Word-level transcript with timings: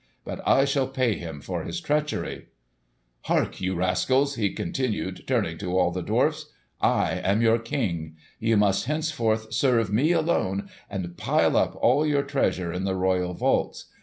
But 0.25 0.41
I 0.47 0.65
shall 0.65 0.87
pay 0.87 1.13
him 1.13 1.41
for 1.41 1.63
his 1.63 1.79
treachery! 1.79 2.47
"Hark 3.25 3.61
you, 3.61 3.75
rascals!" 3.75 4.33
he 4.33 4.51
continued, 4.51 5.27
turning 5.27 5.59
to 5.59 5.77
all 5.77 5.91
the 5.91 5.99
other 5.99 6.07
dwarfs. 6.07 6.47
"I 6.81 7.21
am 7.23 7.43
your 7.43 7.59
king. 7.59 8.15
Ye 8.39 8.55
must 8.55 8.85
henceforth 8.85 9.53
serve 9.53 9.93
me 9.93 10.11
alone, 10.11 10.69
and 10.89 11.15
pile 11.17 11.55
up 11.55 11.75
all 11.79 12.03
your 12.03 12.23
treasure 12.23 12.73
in 12.73 12.83
the 12.83 12.95
royal 12.95 13.35
vaults. 13.35 13.89